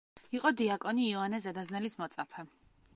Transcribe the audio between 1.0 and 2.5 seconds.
იოანე ზედაზნელის მოწაფე.